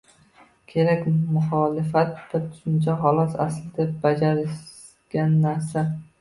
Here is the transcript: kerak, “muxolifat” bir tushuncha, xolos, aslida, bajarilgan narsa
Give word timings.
kerak, 0.71 1.01
“muxolifat” 1.35 2.15
bir 2.31 2.43
tushuncha, 2.47 2.95
xolos, 3.03 3.37
aslida, 3.45 3.87
bajarilgan 4.07 5.39
narsa 5.47 5.87